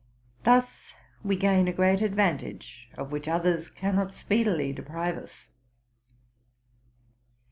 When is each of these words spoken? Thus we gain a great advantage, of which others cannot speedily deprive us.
Thus 0.41 0.95
we 1.23 1.35
gain 1.35 1.67
a 1.67 1.71
great 1.73 2.01
advantage, 2.01 2.89
of 2.97 3.11
which 3.11 3.27
others 3.27 3.69
cannot 3.69 4.15
speedily 4.15 4.73
deprive 4.73 5.15
us. 5.15 5.51